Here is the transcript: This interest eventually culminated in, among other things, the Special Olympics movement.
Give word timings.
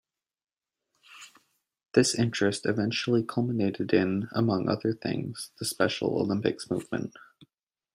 This 1.93 2.15
interest 2.15 2.65
eventually 2.65 3.21
culminated 3.21 3.93
in, 3.93 4.29
among 4.31 4.67
other 4.67 4.93
things, 4.93 5.51
the 5.59 5.65
Special 5.65 6.19
Olympics 6.19 6.71
movement. 6.71 7.13